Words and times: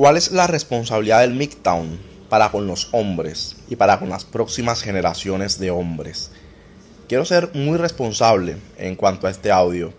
¿Cuál 0.00 0.16
es 0.16 0.32
la 0.32 0.46
responsabilidad 0.46 1.20
del 1.20 1.34
MGTOWN 1.34 2.00
para 2.30 2.50
con 2.50 2.66
los 2.66 2.88
hombres 2.92 3.56
y 3.68 3.76
para 3.76 3.98
con 3.98 4.08
las 4.08 4.24
próximas 4.24 4.80
generaciones 4.80 5.58
de 5.58 5.70
hombres? 5.70 6.30
Quiero 7.06 7.26
ser 7.26 7.50
muy 7.52 7.76
responsable 7.76 8.56
en 8.78 8.96
cuanto 8.96 9.26
a 9.26 9.30
este 9.30 9.52
audio, 9.52 9.92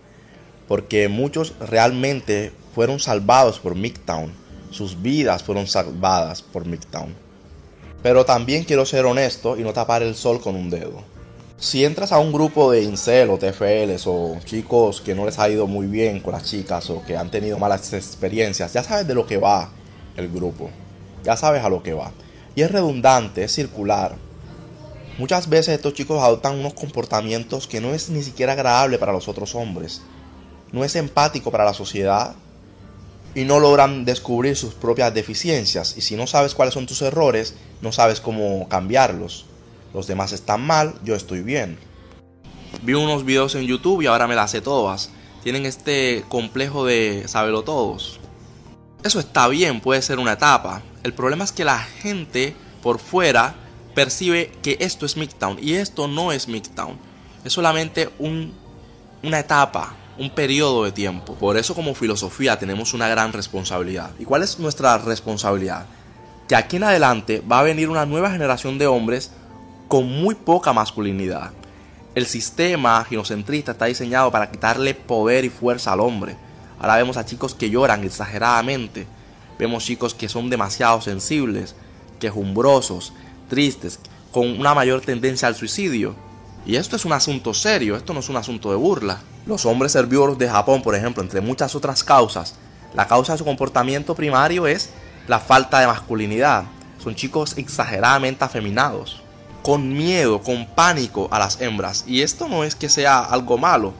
porque 0.66 1.06
muchos 1.06 1.54
realmente 1.60 2.50
fueron 2.74 2.98
salvados 2.98 3.60
por 3.60 3.76
MGTOWN, 3.76 4.32
sus 4.72 5.00
vidas 5.00 5.44
fueron 5.44 5.68
salvadas 5.68 6.42
por 6.42 6.66
MGTOWN. 6.66 7.14
Pero 8.02 8.24
también 8.24 8.64
quiero 8.64 8.84
ser 8.84 9.06
honesto 9.06 9.56
y 9.56 9.62
no 9.62 9.72
tapar 9.72 10.02
el 10.02 10.16
sol 10.16 10.40
con 10.40 10.56
un 10.56 10.68
dedo. 10.68 11.04
Si 11.58 11.84
entras 11.84 12.10
a 12.10 12.18
un 12.18 12.32
grupo 12.32 12.72
de 12.72 12.82
incel 12.82 13.30
o 13.30 13.38
TFLs 13.38 14.08
o 14.08 14.36
chicos 14.44 15.00
que 15.00 15.14
no 15.14 15.26
les 15.26 15.38
ha 15.38 15.48
ido 15.48 15.68
muy 15.68 15.86
bien 15.86 16.18
con 16.18 16.32
las 16.32 16.42
chicas 16.42 16.90
o 16.90 17.04
que 17.04 17.16
han 17.16 17.30
tenido 17.30 17.56
malas 17.56 17.92
experiencias, 17.92 18.72
ya 18.72 18.82
sabes 18.82 19.06
de 19.06 19.14
lo 19.14 19.28
que 19.28 19.36
va 19.36 19.70
el 20.16 20.28
grupo. 20.28 20.70
Ya 21.24 21.36
sabes 21.36 21.64
a 21.64 21.68
lo 21.68 21.82
que 21.82 21.94
va. 21.94 22.12
Y 22.54 22.62
es 22.62 22.70
redundante, 22.70 23.44
es 23.44 23.52
circular. 23.52 24.16
Muchas 25.18 25.48
veces 25.48 25.74
estos 25.74 25.94
chicos 25.94 26.22
adoptan 26.22 26.58
unos 26.58 26.74
comportamientos 26.74 27.66
que 27.66 27.80
no 27.80 27.94
es 27.94 28.10
ni 28.10 28.22
siquiera 28.22 28.52
agradable 28.52 28.98
para 28.98 29.12
los 29.12 29.28
otros 29.28 29.54
hombres. 29.54 30.02
No 30.72 30.84
es 30.84 30.96
empático 30.96 31.50
para 31.50 31.64
la 31.64 31.74
sociedad. 31.74 32.34
Y 33.34 33.44
no 33.44 33.60
logran 33.60 34.04
descubrir 34.04 34.56
sus 34.56 34.74
propias 34.74 35.14
deficiencias. 35.14 35.96
Y 35.96 36.02
si 36.02 36.16
no 36.16 36.26
sabes 36.26 36.54
cuáles 36.54 36.74
son 36.74 36.86
tus 36.86 37.00
errores, 37.02 37.54
no 37.80 37.92
sabes 37.92 38.20
cómo 38.20 38.68
cambiarlos 38.68 39.46
los 39.94 40.06
demás 40.06 40.32
están 40.32 40.66
mal, 40.66 40.94
yo 41.04 41.14
estoy 41.14 41.42
bien. 41.42 41.78
Vi 42.82 42.94
unos 42.94 43.24
videos 43.24 43.54
en 43.54 43.66
YouTube 43.66 44.02
y 44.02 44.06
ahora 44.06 44.26
me 44.26 44.34
las 44.34 44.50
sé 44.50 44.60
todas. 44.60 45.10
Tienen 45.42 45.66
este 45.66 46.24
complejo 46.28 46.86
de 46.86 47.24
saberlo 47.26 47.62
todos. 47.62 48.18
Eso 49.02 49.18
está 49.18 49.48
bien, 49.48 49.80
puede 49.80 50.00
ser 50.00 50.18
una 50.18 50.32
etapa. 50.34 50.82
El 51.02 51.12
problema 51.12 51.44
es 51.44 51.50
que 51.50 51.64
la 51.64 51.78
gente 51.78 52.54
por 52.82 53.00
fuera 53.00 53.54
percibe 53.94 54.52
que 54.62 54.76
esto 54.80 55.06
es 55.06 55.16
Midtown 55.16 55.58
y 55.60 55.74
esto 55.74 56.06
no 56.06 56.30
es 56.32 56.46
Midtown. 56.46 56.96
Es 57.44 57.52
solamente 57.52 58.10
un, 58.20 58.54
una 59.22 59.40
etapa, 59.40 59.94
un 60.18 60.30
periodo 60.30 60.84
de 60.84 60.92
tiempo. 60.92 61.34
Por 61.34 61.56
eso 61.56 61.74
como 61.74 61.94
filosofía 61.94 62.58
tenemos 62.58 62.94
una 62.94 63.08
gran 63.08 63.32
responsabilidad. 63.32 64.12
¿Y 64.20 64.24
cuál 64.24 64.44
es 64.44 64.60
nuestra 64.60 64.96
responsabilidad? 64.98 65.86
Que 66.46 66.54
aquí 66.54 66.76
en 66.76 66.84
adelante 66.84 67.42
va 67.50 67.58
a 67.58 67.64
venir 67.64 67.88
una 67.88 68.06
nueva 68.06 68.30
generación 68.30 68.78
de 68.78 68.86
hombres 68.86 69.32
con 69.88 70.08
muy 70.08 70.36
poca 70.36 70.72
masculinidad. 70.72 71.50
El 72.14 72.26
sistema 72.26 73.04
ginocentrista 73.04 73.72
está 73.72 73.86
diseñado 73.86 74.30
para 74.30 74.50
quitarle 74.50 74.94
poder 74.94 75.44
y 75.44 75.50
fuerza 75.50 75.92
al 75.92 76.00
hombre. 76.00 76.36
Ahora 76.78 76.96
vemos 76.96 77.16
a 77.16 77.24
chicos 77.24 77.54
que 77.54 77.70
lloran 77.70 78.04
exageradamente. 78.04 79.06
Vemos 79.58 79.84
chicos 79.84 80.14
que 80.14 80.28
son 80.28 80.50
demasiado 80.50 81.00
sensibles, 81.00 81.74
quejumbrosos, 82.18 83.12
tristes, 83.48 83.98
con 84.30 84.48
una 84.58 84.74
mayor 84.74 85.00
tendencia 85.00 85.48
al 85.48 85.54
suicidio. 85.54 86.14
Y 86.64 86.76
esto 86.76 86.96
es 86.96 87.04
un 87.04 87.12
asunto 87.12 87.54
serio, 87.54 87.96
esto 87.96 88.14
no 88.14 88.20
es 88.20 88.28
un 88.28 88.36
asunto 88.36 88.70
de 88.70 88.76
burla. 88.76 89.20
Los 89.46 89.66
hombres 89.66 89.94
herbívoros 89.94 90.38
de 90.38 90.48
Japón, 90.48 90.82
por 90.82 90.94
ejemplo, 90.94 91.22
entre 91.22 91.40
muchas 91.40 91.74
otras 91.74 92.04
causas, 92.04 92.54
la 92.94 93.06
causa 93.06 93.32
de 93.32 93.38
su 93.38 93.44
comportamiento 93.44 94.14
primario 94.14 94.66
es 94.66 94.90
la 95.26 95.40
falta 95.40 95.80
de 95.80 95.86
masculinidad. 95.86 96.64
Son 97.02 97.14
chicos 97.14 97.58
exageradamente 97.58 98.44
afeminados 98.44 99.22
con 99.62 99.92
miedo, 99.92 100.42
con 100.42 100.66
pánico 100.66 101.28
a 101.30 101.38
las 101.38 101.60
hembras. 101.60 102.04
Y 102.06 102.22
esto 102.22 102.48
no 102.48 102.64
es 102.64 102.74
que 102.74 102.88
sea 102.88 103.20
algo 103.20 103.56
malo. 103.56 103.92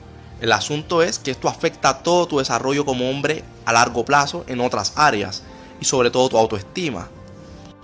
El 0.43 0.51
asunto 0.51 1.05
es 1.05 1.21
que 1.21 1.31
esto 1.31 1.49
afecta 1.49 2.03
todo 2.03 2.27
tu 2.27 2.39
desarrollo 2.39 2.85
como 2.85 3.09
hombre 3.09 3.45
a 3.65 3.73
largo 3.73 4.05
plazo 4.05 4.45
en 4.49 4.61
otras 4.61 4.93
áreas. 4.97 5.45
Y 5.81 5.85
sobre 5.85 6.11
todo 6.11 6.29
tu 6.29 6.37
autoestima. 6.37 7.07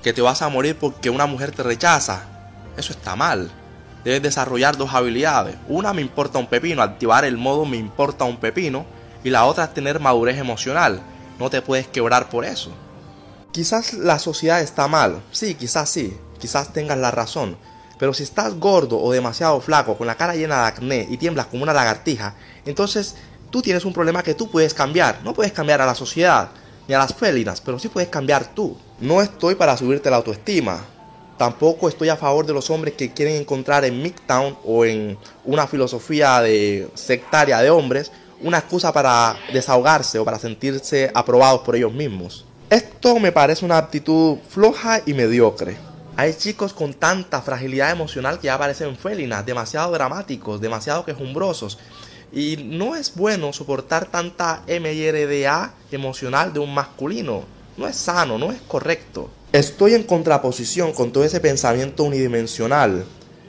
Que 0.02 0.12
te 0.12 0.22
vas 0.22 0.42
a 0.42 0.48
morir 0.48 0.76
porque 0.76 1.08
una 1.08 1.26
mujer 1.26 1.52
te 1.52 1.62
rechaza. 1.62 2.24
Eso 2.76 2.92
está 2.92 3.14
mal. 3.14 3.48
Debes 4.02 4.22
desarrollar 4.22 4.76
dos 4.76 4.92
habilidades. 4.92 5.54
Una 5.68 5.92
me 5.92 6.02
importa 6.02 6.40
un 6.40 6.48
pepino, 6.48 6.82
activar 6.82 7.24
el 7.24 7.36
modo 7.36 7.64
me 7.64 7.76
importa 7.76 8.24
un 8.24 8.38
pepino. 8.38 8.86
Y 9.22 9.30
la 9.30 9.44
otra 9.44 9.66
es 9.66 9.74
tener 9.74 10.00
madurez 10.00 10.36
emocional. 10.36 11.00
No 11.38 11.50
te 11.50 11.62
puedes 11.62 11.86
quebrar 11.86 12.28
por 12.28 12.44
eso. 12.44 12.72
Quizás 13.52 13.92
la 13.92 14.18
sociedad 14.18 14.60
está 14.60 14.88
mal. 14.88 15.22
Sí, 15.30 15.54
quizás 15.54 15.90
sí. 15.90 16.16
Quizás 16.40 16.72
tengas 16.72 16.98
la 16.98 17.12
razón. 17.12 17.56
Pero 17.98 18.14
si 18.14 18.22
estás 18.22 18.54
gordo 18.54 19.00
o 19.00 19.12
demasiado 19.12 19.60
flaco, 19.60 19.96
con 19.96 20.06
la 20.06 20.16
cara 20.16 20.36
llena 20.36 20.62
de 20.62 20.66
acné 20.68 21.06
y 21.10 21.16
tiemblas 21.16 21.46
como 21.46 21.64
una 21.64 21.72
lagartija, 21.72 22.34
entonces 22.64 23.16
tú 23.50 23.60
tienes 23.62 23.84
un 23.84 23.92
problema 23.92 24.22
que 24.22 24.34
tú 24.34 24.50
puedes 24.50 24.74
cambiar. 24.74 25.20
No 25.24 25.34
puedes 25.34 25.52
cambiar 25.52 25.80
a 25.80 25.86
la 25.86 25.94
sociedad 25.94 26.50
ni 26.86 26.94
a 26.94 26.98
las 26.98 27.14
félinas, 27.14 27.60
pero 27.60 27.78
sí 27.78 27.88
puedes 27.88 28.08
cambiar 28.08 28.54
tú. 28.54 28.76
No 29.00 29.20
estoy 29.20 29.54
para 29.54 29.76
subirte 29.76 30.10
la 30.10 30.16
autoestima. 30.16 30.84
Tampoco 31.36 31.88
estoy 31.88 32.08
a 32.08 32.16
favor 32.16 32.46
de 32.46 32.52
los 32.52 32.68
hombres 32.70 32.94
que 32.94 33.12
quieren 33.12 33.36
encontrar 33.36 33.84
en 33.84 34.02
Midtown 34.02 34.58
o 34.64 34.84
en 34.84 35.16
una 35.44 35.66
filosofía 35.66 36.40
de 36.40 36.88
sectaria 36.94 37.58
de 37.58 37.70
hombres 37.70 38.10
una 38.40 38.58
excusa 38.58 38.92
para 38.92 39.36
desahogarse 39.52 40.18
o 40.18 40.24
para 40.24 40.38
sentirse 40.38 41.10
aprobados 41.14 41.60
por 41.60 41.76
ellos 41.76 41.92
mismos. 41.92 42.44
Esto 42.70 43.18
me 43.18 43.32
parece 43.32 43.64
una 43.64 43.78
actitud 43.78 44.38
floja 44.48 45.00
y 45.06 45.14
mediocre. 45.14 45.87
Hay 46.18 46.34
chicos 46.34 46.72
con 46.72 46.94
tanta 46.94 47.40
fragilidad 47.42 47.92
emocional 47.92 48.40
que 48.40 48.46
ya 48.46 48.58
parecen 48.58 48.96
félinas, 48.96 49.46
demasiado 49.46 49.92
dramáticos, 49.92 50.60
demasiado 50.60 51.04
quejumbrosos. 51.04 51.78
Y 52.32 52.56
no 52.56 52.96
es 52.96 53.14
bueno 53.14 53.52
soportar 53.52 54.06
tanta 54.06 54.64
MRDA 54.66 55.74
emocional 55.92 56.52
de 56.52 56.58
un 56.58 56.74
masculino. 56.74 57.44
No 57.76 57.86
es 57.86 57.94
sano, 57.94 58.36
no 58.36 58.50
es 58.50 58.60
correcto. 58.62 59.30
Estoy 59.52 59.94
en 59.94 60.02
contraposición 60.02 60.92
con 60.92 61.12
todo 61.12 61.22
ese 61.22 61.38
pensamiento 61.38 62.02
unidimensional. 62.02 63.04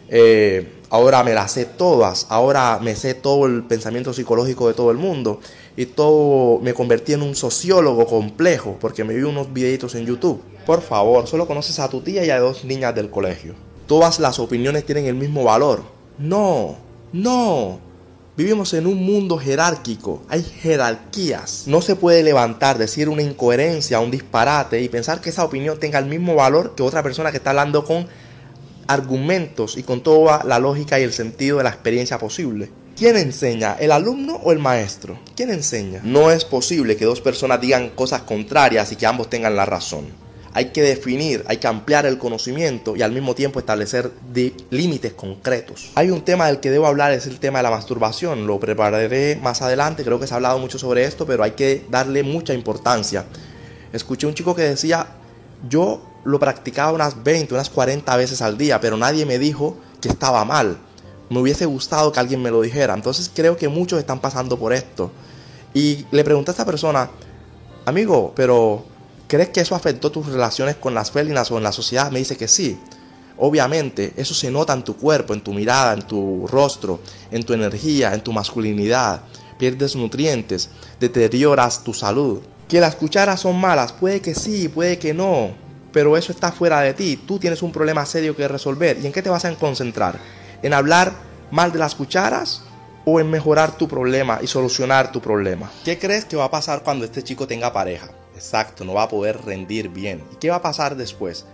Eh, 0.08 0.72
ahora 0.92 1.24
me 1.24 1.34
las 1.34 1.54
sé 1.54 1.66
todas, 1.66 2.28
ahora 2.30 2.78
me 2.80 2.96
sé 2.96 3.16
todo 3.16 3.48
el 3.48 3.64
pensamiento 3.64 4.14
psicológico 4.14 4.68
de 4.68 4.76
todo 4.76 4.92
el 4.92 4.98
mundo 4.98 5.40
y 5.76 5.88
todo 5.88 6.60
me 6.60 6.76
convertí 6.76 7.14
en 7.14 7.24
un 7.24 7.36
sociólogo 7.36 8.06
complejo 8.06 8.78
porque 8.80 9.04
me 9.04 9.16
vi 9.16 9.24
unos 9.24 9.52
videitos 9.52 9.96
en 9.96 10.06
YouTube. 10.06 10.44
Por 10.70 10.84
favor, 10.84 11.26
solo 11.26 11.48
conoces 11.48 11.80
a 11.80 11.90
tu 11.90 12.02
tía 12.02 12.24
y 12.24 12.30
a 12.30 12.40
dos 12.40 12.64
niñas 12.64 12.94
del 12.94 13.10
colegio. 13.10 13.56
Todas 13.88 14.20
las 14.20 14.38
opiniones 14.38 14.86
tienen 14.86 15.08
el 15.08 15.16
mismo 15.16 15.44
valor. 15.44 15.82
No, 16.20 16.78
no. 17.12 17.80
Vivimos 18.38 18.76
en 18.76 18.86
un 18.86 19.04
mundo 19.04 19.40
jerárquico, 19.40 20.22
hay 20.30 20.44
jerarquías. 20.44 21.64
No 21.66 21.82
se 21.82 21.96
puede 21.96 22.22
levantar, 22.22 22.78
decir 22.78 23.10
una 23.10 23.24
incoherencia, 23.24 24.00
un 24.00 24.12
disparate 24.12 24.80
y 24.80 24.90
pensar 24.90 25.22
que 25.22 25.32
esa 25.32 25.44
opinión 25.44 25.80
tenga 25.80 25.98
el 25.98 26.06
mismo 26.06 26.36
valor 26.36 26.76
que 26.76 26.84
otra 26.84 27.02
persona 27.02 27.32
que 27.32 27.38
está 27.38 27.50
hablando 27.50 27.84
con 27.84 28.06
argumentos 28.86 29.76
y 29.76 29.82
con 29.82 30.04
toda 30.04 30.44
la 30.44 30.60
lógica 30.60 31.00
y 31.00 31.04
el 31.04 31.14
sentido 31.14 31.58
de 31.58 31.64
la 31.64 31.72
experiencia 31.72 32.20
posible. 32.20 32.70
¿Quién 32.96 33.18
enseña? 33.18 33.74
¿El 33.80 33.92
alumno 33.92 34.36
o 34.36 34.52
el 34.52 34.60
maestro? 34.60 35.18
¿Quién 35.36 35.50
enseña? 35.50 36.02
No 36.04 36.30
es 36.30 36.46
posible 36.46 36.96
que 36.96 37.06
dos 37.06 37.22
personas 37.22 37.60
digan 37.60 37.90
cosas 37.90 38.22
contrarias 38.22 38.92
y 38.92 38.98
que 38.98 39.08
ambos 39.08 39.32
tengan 39.32 39.56
la 39.56 39.66
razón. 39.66 40.29
Hay 40.60 40.72
que 40.72 40.82
definir, 40.82 41.46
hay 41.48 41.56
que 41.56 41.68
ampliar 41.68 42.06
el 42.06 42.18
conocimiento 42.18 42.98
y 42.98 43.02
al 43.02 43.14
mismo 43.14 43.34
tiempo 43.34 43.60
establecer 43.60 44.12
límites 44.70 45.14
concretos. 45.14 45.92
Hay 45.96 46.12
un 46.12 46.22
tema 46.26 46.48
del 46.48 46.60
que 46.60 46.70
debo 46.70 46.86
hablar, 46.86 47.14
es 47.14 47.28
el 47.28 47.40
tema 47.40 47.60
de 47.60 47.64
la 47.64 47.70
masturbación. 47.70 48.46
Lo 48.46 48.60
prepararé 48.60 49.40
más 49.42 49.62
adelante, 49.62 50.04
creo 50.04 50.20
que 50.20 50.28
se 50.28 50.34
ha 50.34 50.36
hablado 50.36 50.60
mucho 50.60 50.78
sobre 50.78 51.06
esto, 51.06 51.26
pero 51.26 51.44
hay 51.44 51.52
que 51.52 51.86
darle 51.90 52.24
mucha 52.24 52.54
importancia. 52.54 53.24
Escuché 53.94 54.28
un 54.28 54.34
chico 54.34 54.54
que 54.54 54.64
decía, 54.64 55.08
yo 55.70 56.02
lo 56.26 56.38
practicaba 56.40 56.92
unas 56.92 57.24
20, 57.24 57.54
unas 57.54 57.70
40 57.70 58.18
veces 58.18 58.42
al 58.42 58.58
día, 58.58 58.82
pero 58.82 58.98
nadie 58.98 59.26
me 59.26 59.40
dijo 59.40 59.78
que 60.02 60.10
estaba 60.10 60.44
mal 60.44 60.78
me 61.30 61.40
hubiese 61.40 61.66
gustado 61.66 62.12
que 62.12 62.20
alguien 62.20 62.42
me 62.42 62.52
lo 62.52 62.62
dijera. 62.62 62.94
Entonces 62.94 63.32
creo 63.34 63.56
que 63.56 63.70
muchos 63.70 64.00
están 64.00 64.20
pasando 64.20 64.58
por 64.58 64.74
esto. 64.74 65.12
Y 65.74 66.06
le 66.12 66.24
pregunté 66.24 66.52
a 66.52 66.54
esta 66.54 66.66
persona, 66.66 67.10
amigo, 67.86 68.34
pero 68.36 68.84
¿crees 69.30 69.50
que 69.50 69.62
eso 69.62 69.76
afectó 69.76 70.12
tus 70.12 70.26
relaciones 70.26 70.76
con 70.76 70.94
las 70.94 71.12
félinas 71.12 71.50
o 71.52 71.58
en 71.58 71.64
la 71.64 71.72
sociedad? 71.72 72.12
Me 72.12 72.20
dice 72.20 72.36
que 72.36 72.50
sí. 72.50 72.78
Obviamente, 73.38 74.12
eso 74.18 74.34
se 74.34 74.52
nota 74.52 74.74
en 74.74 74.84
tu 74.84 74.98
cuerpo, 74.98 75.34
en 75.34 75.40
tu 75.40 75.54
mirada, 75.54 75.94
en 75.94 76.02
tu 76.02 76.46
rostro, 76.48 77.00
en 77.32 77.44
tu 77.44 77.54
energía, 77.54 78.14
en 78.14 78.22
tu 78.22 78.34
masculinidad. 78.34 79.22
Pierdes 79.58 79.96
nutrientes, 79.96 80.70
deterioras 81.00 81.86
tu 81.86 81.94
salud. 81.94 82.42
Que 82.68 82.82
las 82.82 82.98
cucharas 82.98 83.40
son 83.40 83.58
malas, 83.58 83.94
puede 83.94 84.20
que 84.20 84.36
sí, 84.36 84.68
puede 84.68 85.00
que 85.00 85.14
no. 85.14 85.52
Pero 85.94 86.18
eso 86.18 86.34
está 86.34 86.52
fuera 86.52 86.82
de 86.82 86.94
ti. 86.94 87.18
Tú 87.26 87.40
tienes 87.40 87.64
un 87.64 87.72
problema 87.72 88.06
serio 88.06 88.36
que 88.36 88.48
resolver. 88.50 89.00
¿Y 89.02 89.08
en 89.08 89.14
qué 89.14 89.22
te 89.22 89.30
vas 89.30 89.46
a 89.46 89.56
concentrar? 89.56 90.20
en 90.62 90.74
hablar 90.74 91.14
mal 91.52 91.72
de 91.72 91.80
las 91.80 91.96
cucharas 91.96 92.64
o 93.06 93.20
en 93.20 93.30
mejorar 93.30 93.78
tu 93.78 93.88
problema 93.88 94.40
y 94.42 94.48
solucionar 94.48 95.12
tu 95.12 95.22
problema. 95.22 95.72
¿Qué 95.84 95.98
crees 95.98 96.26
que 96.26 96.36
va 96.36 96.46
a 96.46 96.52
pasar 96.52 96.84
cuando 96.84 97.06
este 97.06 97.24
chico 97.24 97.48
tenga 97.48 97.74
pareja? 97.74 98.10
Exacto, 98.40 98.86
no 98.86 98.94
va 98.94 99.04
a 99.04 99.10
poder 99.10 99.44
rendir 99.44 99.90
bien. 99.90 100.24
¿Y 100.32 100.38
qué 100.38 100.50
va 100.50 100.56
a 100.56 100.62
pasar 100.62 100.96
después? 100.96 101.46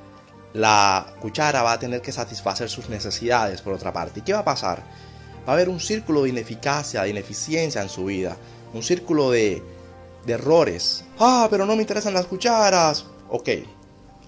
La 0.53 1.15
cuchara 1.19 1.63
va 1.63 1.71
a 1.71 1.79
tener 1.79 1.99
que 1.99 2.11
satisfacer 2.11 2.69
sus 2.69 2.89
necesidades 2.89 3.63
por 3.63 3.73
otra 3.73 3.91
parte. 3.91 4.19
¿Y 4.19 4.23
qué 4.23 4.33
va 4.33 4.39
a 4.39 4.45
pasar? 4.45 4.83
Va 5.47 5.53
a 5.53 5.55
haber 5.55 5.67
un 5.67 5.79
círculo 5.79 6.21
de 6.21 6.29
ineficacia, 6.29 7.01
de 7.01 7.09
ineficiencia 7.09 7.81
en 7.81 7.89
su 7.89 8.05
vida. 8.05 8.37
Un 8.75 8.83
círculo 8.83 9.31
de 9.31 9.63
errores. 10.27 11.03
Ah, 11.17 11.47
pero 11.49 11.65
no 11.65 11.75
me 11.75 11.81
interesan 11.81 12.13
las 12.13 12.27
cucharas. 12.27 13.07
Ok, 13.29 13.49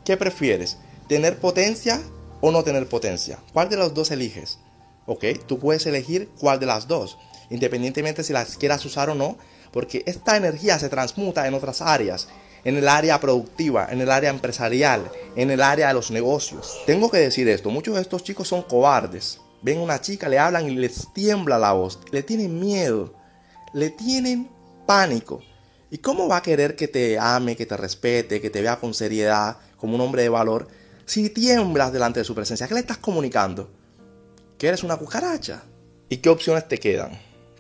¿qué 0.03 0.17
prefieres? 0.17 0.79
¿Tener 1.07 1.37
potencia 1.37 2.01
o 2.41 2.49
no 2.49 2.63
tener 2.63 2.89
potencia? 2.89 3.37
¿Cuál 3.53 3.69
de 3.69 3.77
los 3.77 3.93
dos 3.93 4.09
eliges? 4.09 4.57
Ok, 5.05 5.25
tú 5.45 5.59
puedes 5.59 5.85
elegir 5.85 6.31
cuál 6.39 6.59
de 6.59 6.65
las 6.65 6.87
dos, 6.87 7.19
independientemente 7.51 8.23
si 8.23 8.33
las 8.33 8.57
quieras 8.57 8.83
usar 8.83 9.11
o 9.11 9.15
no, 9.15 9.37
porque 9.71 10.03
esta 10.05 10.35
energía 10.35 10.79
se 10.79 10.89
transmuta 10.89 11.47
en 11.47 11.53
otras 11.53 11.81
áreas, 11.81 12.27
en 12.67 12.75
el 12.75 12.89
área 12.89 13.17
productiva, 13.21 13.87
en 13.89 14.01
el 14.01 14.11
área 14.11 14.29
empresarial, 14.29 15.09
en 15.37 15.51
el 15.51 15.61
área 15.61 15.87
de 15.87 15.93
los 15.93 16.11
negocios. 16.11 16.81
Tengo 16.85 17.09
que 17.09 17.17
decir 17.17 17.47
esto, 17.47 17.69
muchos 17.69 17.95
de 17.95 18.01
estos 18.01 18.25
chicos 18.25 18.49
son 18.49 18.61
cobardes. 18.63 19.39
Ven 19.61 19.77
a 19.77 19.83
una 19.83 20.01
chica, 20.01 20.27
le 20.27 20.37
hablan 20.37 20.67
y 20.67 20.75
les 20.75 21.07
tiembla 21.13 21.57
la 21.57 21.71
voz, 21.71 21.97
le 22.11 22.23
tienen 22.23 22.59
miedo, 22.59 23.13
le 23.73 23.89
tienen 23.91 24.49
pánico. 24.85 25.41
¿Y 25.89 25.99
cómo 25.99 26.27
va 26.27 26.37
a 26.37 26.41
querer 26.41 26.75
que 26.75 26.89
te 26.89 27.17
ame, 27.17 27.55
que 27.55 27.65
te 27.65 27.77
respete, 27.77 28.41
que 28.41 28.49
te 28.49 28.61
vea 28.61 28.75
con 28.75 28.93
seriedad, 28.93 29.59
como 29.77 29.95
un 29.95 30.01
hombre 30.01 30.23
de 30.23 30.29
valor, 30.29 30.67
si 31.05 31.29
tiemblas 31.29 31.93
delante 31.93 32.19
de 32.19 32.25
su 32.25 32.35
presencia? 32.35 32.67
¿Qué 32.67 32.73
le 32.73 32.81
estás 32.81 32.97
comunicando? 32.97 33.71
¿Que 34.57 34.67
eres 34.67 34.83
una 34.83 34.97
cucaracha? 34.97 35.63
¿Y 36.09 36.17
qué 36.17 36.27
opciones 36.27 36.67
te 36.67 36.79
quedan? 36.79 37.17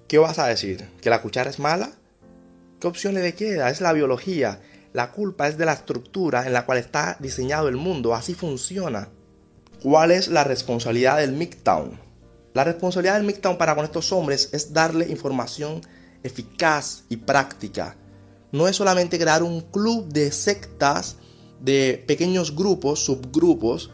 ¿Qué 0.09 0.17
vas 0.17 0.37
a 0.37 0.47
decir? 0.47 0.89
¿Que 0.99 1.09
la 1.09 1.21
cuchara 1.21 1.49
es 1.49 1.59
mala? 1.59 1.93
¿Qué 2.81 2.87
opciones 2.87 3.23
le 3.23 3.35
queda? 3.35 3.69
Es 3.69 3.79
la 3.79 3.93
biología. 3.93 4.59
La 4.93 5.11
culpa 5.11 5.47
es 5.47 5.57
de 5.57 5.65
la 5.65 5.73
estructura 5.73 6.45
en 6.45 6.53
la 6.53 6.65
cual 6.65 6.77
está 6.77 7.17
diseñado 7.19 7.67
el 7.67 7.75
mundo. 7.75 8.13
Así 8.13 8.33
funciona. 8.33 9.09
¿Cuál 9.81 10.11
es 10.11 10.27
la 10.27 10.43
responsabilidad 10.43 11.17
del 11.17 11.33
MGTOWN? 11.33 11.99
La 12.53 12.63
responsabilidad 12.63 13.15
del 13.15 13.25
MGTOWN 13.25 13.57
para 13.57 13.75
con 13.75 13.85
estos 13.85 14.11
hombres 14.11 14.49
es 14.53 14.73
darle 14.73 15.07
información 15.09 15.81
eficaz 16.23 17.03
y 17.09 17.17
práctica 17.17 17.95
no 18.51 18.67
es 18.67 18.75
solamente 18.75 19.19
crear 19.19 19.43
un 19.43 19.61
club 19.61 20.07
de 20.07 20.31
sectas, 20.31 21.17
de 21.59 22.03
pequeños 22.07 22.55
grupos, 22.55 23.03
subgrupos, 23.03 23.91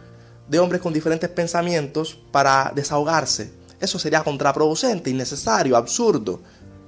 de 0.47 0.59
hombres 0.59 0.81
con 0.81 0.93
diferentes 0.93 1.29
pensamientos 1.29 2.19
para 2.31 2.71
desahogarse. 2.75 3.51
Eso 3.79 3.97
sería 3.97 4.23
contraproducente, 4.23 5.09
innecesario, 5.09 5.75
absurdo, 5.75 6.41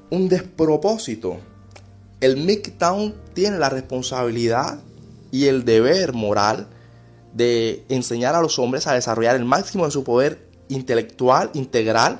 un 0.10 0.30
despropósito. 0.30 1.38
El 2.21 2.38
MGTOWN 2.38 3.13
tiene 3.33 3.57
la 3.57 3.69
responsabilidad 3.69 4.79
y 5.31 5.45
el 5.45 5.65
deber 5.65 6.13
moral 6.13 6.67
de 7.33 7.83
enseñar 7.89 8.35
a 8.35 8.41
los 8.41 8.57
hombres 8.59 8.88
a 8.88 8.94
desarrollar 8.94 9.35
el 9.35 9.45
máximo 9.45 9.85
de 9.85 9.91
su 9.91 10.03
poder 10.03 10.50
intelectual, 10.69 11.51
integral, 11.53 12.19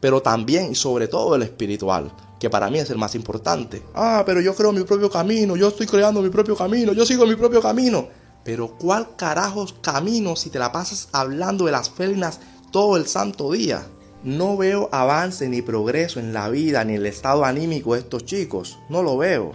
pero 0.00 0.20
también 0.20 0.72
y 0.72 0.74
sobre 0.74 1.08
todo 1.08 1.36
el 1.36 1.42
espiritual 1.42 2.12
que 2.38 2.50
para 2.50 2.68
mí 2.70 2.78
es 2.78 2.90
el 2.90 2.98
más 2.98 3.14
importante. 3.14 3.82
Ah, 3.94 4.22
pero 4.26 4.40
yo 4.40 4.54
creo 4.54 4.72
mi 4.72 4.82
propio 4.82 5.10
camino, 5.10 5.56
yo 5.56 5.68
estoy 5.68 5.86
creando 5.86 6.20
mi 6.20 6.28
propio 6.28 6.56
camino, 6.56 6.92
yo 6.92 7.06
sigo 7.06 7.26
mi 7.26 7.36
propio 7.36 7.62
camino. 7.62 8.08
Pero 8.44 8.76
¿cuál 8.78 9.16
carajos 9.16 9.74
camino 9.80 10.36
si 10.36 10.50
te 10.50 10.58
la 10.58 10.70
pasas 10.70 11.08
hablando 11.12 11.64
de 11.64 11.72
las 11.72 11.90
félinas 11.90 12.40
todo 12.70 12.96
el 12.96 13.06
santo 13.06 13.52
día? 13.52 13.84
No 14.22 14.56
veo 14.56 14.88
avance 14.92 15.48
ni 15.48 15.62
progreso 15.62 16.20
en 16.20 16.32
la 16.32 16.48
vida 16.48 16.84
ni 16.84 16.94
el 16.94 17.06
estado 17.06 17.44
anímico 17.44 17.94
de 17.94 18.00
estos 18.00 18.24
chicos. 18.24 18.78
No 18.88 19.02
lo 19.02 19.16
veo. 19.16 19.52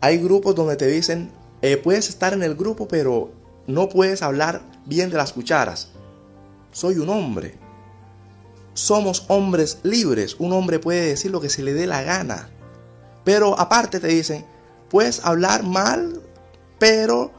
Hay 0.00 0.18
grupos 0.18 0.54
donde 0.54 0.76
te 0.76 0.86
dicen, 0.86 1.30
eh, 1.62 1.76
puedes 1.76 2.08
estar 2.08 2.32
en 2.32 2.42
el 2.42 2.54
grupo, 2.54 2.86
pero 2.86 3.30
no 3.66 3.88
puedes 3.88 4.22
hablar 4.22 4.62
bien 4.84 5.10
de 5.10 5.16
las 5.16 5.32
cucharas. 5.32 5.88
Soy 6.72 6.98
un 6.98 7.08
hombre 7.08 7.66
somos 8.76 9.24
hombres 9.28 9.78
libres. 9.82 10.36
Un 10.38 10.52
hombre 10.52 10.78
puede 10.78 11.08
decir 11.08 11.30
lo 11.30 11.40
que 11.40 11.48
se 11.48 11.62
le 11.62 11.72
dé 11.72 11.86
la 11.86 12.02
gana. 12.02 12.50
Pero 13.24 13.58
aparte 13.58 13.98
te 13.98 14.08
dicen, 14.08 14.46
puedes 14.88 15.24
hablar 15.24 15.64
mal, 15.64 16.20
pero 16.78 17.32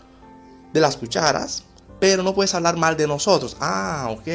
de 0.74 0.82
las 0.82 0.98
cucharas, 0.98 1.64
pero 2.00 2.24
no 2.24 2.36
puedes 2.36 2.54
hablar 2.54 2.76
mal 2.76 2.98
de 2.98 3.08
nosotros. 3.08 3.56
Ah, 3.62 4.10
ok. 4.10 4.28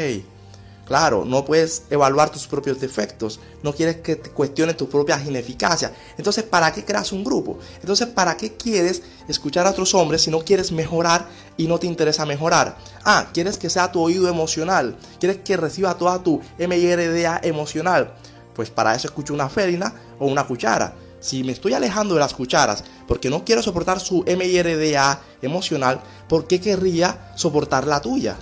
Claro, 0.84 1.24
no 1.24 1.44
puedes 1.44 1.84
evaluar 1.90 2.30
tus 2.30 2.48
propios 2.48 2.80
defectos, 2.80 3.38
no 3.62 3.72
quieres 3.72 3.98
que 3.98 4.16
te 4.16 4.30
cuestionen 4.30 4.76
tus 4.76 4.88
propias 4.88 5.24
ineficacias. 5.24 5.92
Entonces, 6.18 6.42
¿para 6.42 6.72
qué 6.72 6.84
creas 6.84 7.12
un 7.12 7.22
grupo? 7.22 7.58
Entonces, 7.80 8.08
¿para 8.08 8.36
qué 8.36 8.56
quieres 8.56 9.02
escuchar 9.28 9.66
a 9.66 9.70
otros 9.70 9.94
hombres 9.94 10.22
si 10.22 10.30
no 10.30 10.40
quieres 10.40 10.72
mejorar 10.72 11.28
y 11.56 11.68
no 11.68 11.78
te 11.78 11.86
interesa 11.86 12.26
mejorar? 12.26 12.76
Ah, 13.04 13.28
quieres 13.32 13.58
que 13.58 13.70
sea 13.70 13.92
tu 13.92 14.00
oído 14.00 14.28
emocional, 14.28 14.96
quieres 15.20 15.38
que 15.44 15.56
reciba 15.56 15.96
toda 15.96 16.20
tu 16.22 16.40
MIRDA 16.58 17.40
emocional. 17.44 18.14
Pues 18.52 18.68
para 18.68 18.94
eso 18.94 19.06
escucho 19.06 19.34
una 19.34 19.48
felina 19.48 19.94
o 20.18 20.26
una 20.26 20.46
cuchara. 20.46 20.96
Si 21.20 21.44
me 21.44 21.52
estoy 21.52 21.74
alejando 21.74 22.14
de 22.14 22.20
las 22.20 22.34
cucharas 22.34 22.82
porque 23.06 23.30
no 23.30 23.44
quiero 23.44 23.62
soportar 23.62 24.00
su 24.00 24.24
MIRDA 24.24 25.20
emocional, 25.42 26.00
¿por 26.28 26.48
qué 26.48 26.60
querría 26.60 27.32
soportar 27.36 27.86
la 27.86 28.00
tuya? 28.00 28.36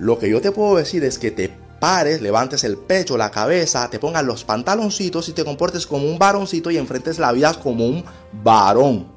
Lo 0.00 0.18
que 0.18 0.28
yo 0.28 0.40
te 0.40 0.50
puedo 0.50 0.76
decir 0.76 1.04
es 1.04 1.18
que 1.18 1.30
te 1.30 1.65
pares, 1.78 2.20
levantes 2.20 2.64
el 2.64 2.76
pecho, 2.76 3.16
la 3.16 3.30
cabeza, 3.30 3.88
te 3.90 3.98
pongas 3.98 4.24
los 4.24 4.44
pantaloncitos 4.44 5.28
y 5.28 5.32
te 5.32 5.44
comportes 5.44 5.86
como 5.86 6.06
un 6.06 6.18
varoncito 6.18 6.70
y 6.70 6.78
enfrentes 6.78 7.18
la 7.18 7.32
vida 7.32 7.54
como 7.54 7.86
un 7.86 8.04
varón. 8.32 9.08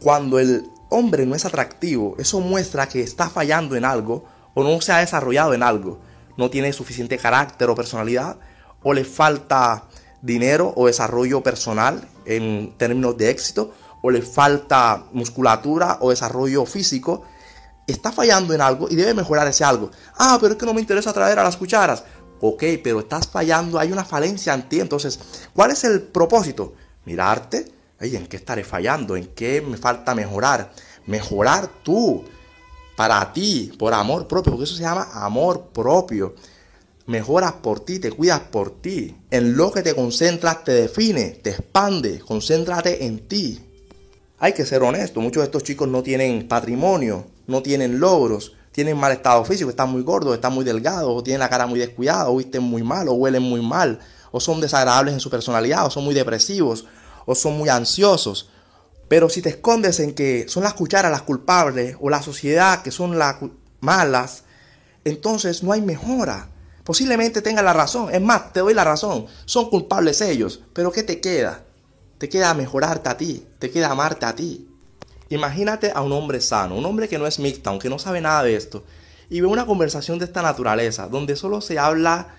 Cuando 0.00 0.38
el 0.38 0.68
hombre 0.88 1.26
no 1.26 1.34
es 1.34 1.44
atractivo, 1.44 2.16
eso 2.18 2.40
muestra 2.40 2.88
que 2.88 3.02
está 3.02 3.28
fallando 3.28 3.76
en 3.76 3.84
algo 3.84 4.24
o 4.54 4.64
no 4.64 4.80
se 4.80 4.92
ha 4.92 4.98
desarrollado 4.98 5.54
en 5.54 5.62
algo. 5.62 6.00
No 6.36 6.50
tiene 6.50 6.72
suficiente 6.72 7.18
carácter 7.18 7.68
o 7.70 7.74
personalidad 7.74 8.36
o 8.82 8.92
le 8.92 9.04
falta 9.04 9.84
dinero 10.22 10.72
o 10.76 10.86
desarrollo 10.86 11.42
personal 11.42 12.06
en 12.24 12.74
términos 12.76 13.16
de 13.16 13.30
éxito 13.30 13.72
o 14.02 14.10
le 14.10 14.22
falta 14.22 15.04
musculatura 15.12 15.98
o 16.00 16.10
desarrollo 16.10 16.64
físico 16.64 17.22
está 17.90 18.12
fallando 18.12 18.54
en 18.54 18.60
algo 18.60 18.88
y 18.90 18.96
debe 18.96 19.14
mejorar 19.14 19.46
ese 19.48 19.64
algo. 19.64 19.90
Ah, 20.16 20.38
pero 20.40 20.52
es 20.52 20.58
que 20.58 20.66
no 20.66 20.74
me 20.74 20.80
interesa 20.80 21.12
traer 21.12 21.38
a 21.38 21.44
las 21.44 21.56
cucharas. 21.56 22.04
Ok, 22.40 22.64
pero 22.82 23.00
estás 23.00 23.26
fallando, 23.26 23.78
hay 23.78 23.92
una 23.92 24.04
falencia 24.04 24.54
en 24.54 24.68
ti. 24.68 24.80
Entonces, 24.80 25.18
¿cuál 25.52 25.70
es 25.70 25.84
el 25.84 26.02
propósito? 26.02 26.74
Mirarte, 27.04 27.70
¿en 28.00 28.26
qué 28.26 28.36
estaré 28.36 28.64
fallando? 28.64 29.16
¿En 29.16 29.26
qué 29.28 29.60
me 29.60 29.76
falta 29.76 30.14
mejorar? 30.14 30.72
Mejorar 31.06 31.68
tú, 31.82 32.24
para 32.96 33.32
ti, 33.32 33.72
por 33.78 33.94
amor 33.94 34.26
propio, 34.26 34.52
porque 34.52 34.64
eso 34.64 34.74
se 34.74 34.82
llama 34.82 35.08
amor 35.12 35.68
propio. 35.72 36.34
Mejoras 37.06 37.52
por 37.54 37.80
ti, 37.80 37.98
te 37.98 38.12
cuidas 38.12 38.40
por 38.40 38.80
ti. 38.80 39.16
En 39.30 39.56
lo 39.56 39.72
que 39.72 39.82
te 39.82 39.94
concentras 39.94 40.64
te 40.64 40.72
define, 40.72 41.30
te 41.30 41.50
expande. 41.50 42.20
Concéntrate 42.20 43.04
en 43.04 43.26
ti. 43.26 43.60
Hay 44.38 44.54
que 44.54 44.64
ser 44.64 44.82
honesto, 44.82 45.20
muchos 45.20 45.42
de 45.42 45.46
estos 45.46 45.64
chicos 45.64 45.86
no 45.88 46.02
tienen 46.02 46.48
patrimonio, 46.48 47.26
no 47.50 47.62
tienen 47.62 48.00
logros, 48.00 48.54
tienen 48.72 48.96
mal 48.96 49.12
estado 49.12 49.44
físico, 49.44 49.70
están 49.70 49.90
muy 49.90 50.02
gordos, 50.02 50.34
están 50.34 50.52
muy 50.52 50.64
delgados, 50.64 51.10
o 51.14 51.22
tienen 51.22 51.40
la 51.40 51.48
cara 51.48 51.66
muy 51.66 51.78
descuidada, 51.78 52.28
o 52.28 52.36
visten 52.36 52.62
muy 52.62 52.82
mal, 52.82 53.08
o 53.08 53.12
huelen 53.14 53.42
muy 53.42 53.60
mal, 53.60 54.00
o 54.30 54.40
son 54.40 54.60
desagradables 54.60 55.14
en 55.14 55.20
su 55.20 55.28
personalidad, 55.28 55.86
o 55.86 55.90
son 55.90 56.04
muy 56.04 56.14
depresivos, 56.14 56.86
o 57.26 57.34
son 57.34 57.58
muy 57.58 57.68
ansiosos. 57.68 58.50
Pero 59.08 59.28
si 59.28 59.42
te 59.42 59.48
escondes 59.48 59.98
en 59.98 60.14
que 60.14 60.46
son 60.48 60.62
las 60.62 60.74
cucharas 60.74 61.10
las 61.10 61.22
culpables, 61.22 61.96
o 62.00 62.08
la 62.10 62.22
sociedad 62.22 62.82
que 62.82 62.92
son 62.92 63.18
las 63.18 63.36
malas, 63.80 64.44
entonces 65.04 65.62
no 65.62 65.72
hay 65.72 65.82
mejora. 65.82 66.48
Posiblemente 66.84 67.42
tengan 67.42 67.64
la 67.64 67.72
razón, 67.72 68.14
es 68.14 68.20
más, 68.20 68.52
te 68.52 68.60
doy 68.60 68.74
la 68.74 68.84
razón, 68.84 69.26
son 69.44 69.68
culpables 69.68 70.20
ellos, 70.20 70.62
pero 70.72 70.92
¿qué 70.92 71.02
te 71.02 71.20
queda? 71.20 71.64
Te 72.18 72.28
queda 72.28 72.54
mejorarte 72.54 73.08
a 73.08 73.16
ti, 73.16 73.46
te 73.58 73.70
queda 73.70 73.90
amarte 73.90 74.26
a 74.26 74.34
ti. 74.34 74.69
Imagínate 75.30 75.92
a 75.94 76.02
un 76.02 76.10
hombre 76.12 76.40
sano, 76.40 76.76
un 76.76 76.84
hombre 76.84 77.08
que 77.08 77.16
no 77.16 77.26
es 77.26 77.38
mixta, 77.38 77.70
aunque 77.70 77.88
no 77.88 78.00
sabe 78.00 78.20
nada 78.20 78.42
de 78.42 78.56
esto, 78.56 78.84
y 79.30 79.40
ve 79.40 79.46
una 79.46 79.64
conversación 79.64 80.18
de 80.18 80.24
esta 80.24 80.42
naturaleza, 80.42 81.06
donde 81.06 81.36
solo 81.36 81.60
se 81.60 81.78
habla 81.78 82.34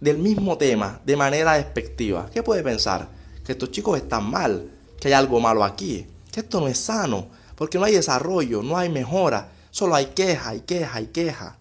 del 0.00 0.18
mismo 0.18 0.58
tema 0.58 1.00
de 1.06 1.16
manera 1.16 1.54
despectiva. 1.54 2.28
¿Qué 2.30 2.42
puede 2.42 2.62
pensar? 2.62 3.08
Que 3.42 3.52
estos 3.52 3.70
chicos 3.70 3.96
están 3.96 4.30
mal, 4.30 4.70
que 5.00 5.08
hay 5.08 5.14
algo 5.14 5.40
malo 5.40 5.64
aquí, 5.64 6.06
que 6.30 6.40
esto 6.40 6.60
no 6.60 6.68
es 6.68 6.76
sano, 6.76 7.28
porque 7.54 7.78
no 7.78 7.84
hay 7.86 7.94
desarrollo, 7.94 8.62
no 8.62 8.76
hay 8.76 8.90
mejora, 8.90 9.52
solo 9.70 9.94
hay 9.94 10.06
queja 10.06 10.54
y 10.54 10.60
queja 10.60 11.00
y 11.00 11.06
queja. 11.06 11.56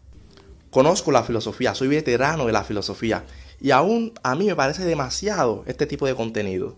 Conozco 0.71 1.09
la 1.13 1.23
filosofía, 1.23 1.73
soy 1.73 1.87
veterano 1.87 2.47
de 2.47 2.51
la 2.51 2.65
filosofía, 2.65 3.23
y 3.61 3.71
aún 3.71 4.11
a 4.23 4.35
mí 4.35 4.47
me 4.47 4.57
parece 4.57 4.83
demasiado 4.83 5.63
este 5.67 5.85
tipo 5.85 6.05
de 6.05 6.15
contenido. 6.15 6.75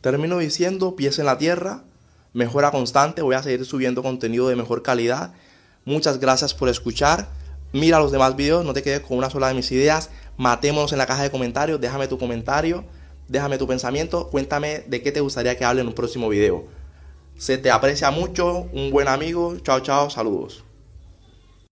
Termino 0.00 0.38
diciendo 0.38 0.96
pies 0.96 1.18
en 1.18 1.26
la 1.26 1.36
tierra, 1.36 1.82
mejora 2.38 2.70
constante, 2.70 3.20
voy 3.20 3.34
a 3.34 3.42
seguir 3.42 3.66
subiendo 3.66 4.02
contenido 4.02 4.48
de 4.48 4.54
mejor 4.54 4.82
calidad. 4.82 5.34
Muchas 5.84 6.20
gracias 6.20 6.54
por 6.54 6.68
escuchar. 6.68 7.28
Mira 7.72 7.98
los 7.98 8.12
demás 8.12 8.36
videos, 8.36 8.64
no 8.64 8.72
te 8.72 8.82
quedes 8.82 9.00
con 9.00 9.18
una 9.18 9.28
sola 9.28 9.48
de 9.48 9.54
mis 9.54 9.70
ideas. 9.72 10.10
Matémonos 10.36 10.92
en 10.92 10.98
la 10.98 11.06
caja 11.06 11.24
de 11.24 11.30
comentarios, 11.32 11.80
déjame 11.80 12.06
tu 12.06 12.16
comentario, 12.16 12.84
déjame 13.26 13.58
tu 13.58 13.66
pensamiento, 13.66 14.28
cuéntame 14.30 14.84
de 14.86 15.02
qué 15.02 15.10
te 15.10 15.20
gustaría 15.20 15.56
que 15.56 15.64
hable 15.64 15.80
en 15.80 15.88
un 15.88 15.94
próximo 15.94 16.28
video. 16.28 16.64
Se 17.36 17.58
te 17.58 17.72
aprecia 17.72 18.10
mucho, 18.12 18.68
un 18.72 18.90
buen 18.90 19.08
amigo, 19.08 19.56
chao 19.58 19.80
chao, 19.80 20.08
saludos. 20.08 20.67